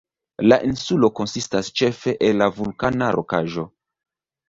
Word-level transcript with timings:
La 0.45 0.57
insulo 0.67 1.09
konsistas 1.19 1.71
ĉefe 1.83 2.17
el 2.31 2.45
vulkana 2.59 3.15
rokaĵo. 3.21 3.71